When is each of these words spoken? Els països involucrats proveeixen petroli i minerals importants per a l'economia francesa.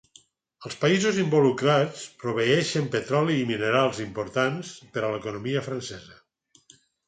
Els 0.69 0.77
països 0.83 1.19
involucrats 1.23 2.07
proveeixen 2.23 2.89
petroli 2.97 3.37
i 3.43 3.45
minerals 3.53 4.03
importants 4.09 4.75
per 4.97 5.07
a 5.07 5.15
l'economia 5.17 5.67
francesa. 5.71 6.21